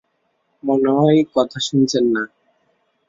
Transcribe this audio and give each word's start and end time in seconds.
মনে 0.63 0.89
হয় 0.91 1.19
কথা 1.35 1.59
শুনছেন 1.59 2.05
না। 2.15 2.23